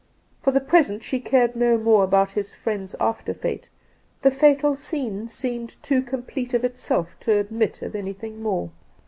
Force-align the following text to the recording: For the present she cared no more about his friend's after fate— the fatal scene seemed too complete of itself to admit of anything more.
For 0.41 0.49
the 0.49 0.59
present 0.61 1.03
she 1.03 1.19
cared 1.19 1.55
no 1.55 1.77
more 1.77 2.03
about 2.03 2.31
his 2.31 2.55
friend's 2.55 2.95
after 2.99 3.35
fate— 3.35 3.69
the 4.23 4.31
fatal 4.31 4.75
scene 4.75 5.27
seemed 5.27 5.75
too 5.83 6.01
complete 6.01 6.55
of 6.55 6.65
itself 6.65 7.19
to 7.19 7.37
admit 7.37 7.83
of 7.83 7.93
anything 7.95 8.41
more. 8.41 8.71